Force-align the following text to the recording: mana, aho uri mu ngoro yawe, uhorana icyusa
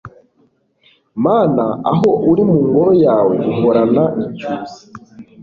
mana, 1.25 1.65
aho 1.91 2.09
uri 2.31 2.43
mu 2.49 2.57
ngoro 2.67 2.91
yawe, 3.05 3.33
uhorana 3.51 4.03
icyusa 4.23 4.81